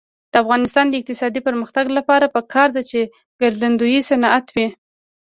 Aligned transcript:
د 0.31 0.33
افغانستان 0.43 0.85
د 0.89 0.93
اقتصادي 1.01 1.41
پرمختګ 1.47 1.85
لپاره 1.97 2.33
پکار 2.35 2.67
ده 2.75 2.81
چې 2.91 2.99
ګرځندوی 3.41 3.97
صنعت 4.09 4.45
وي. 4.55 4.67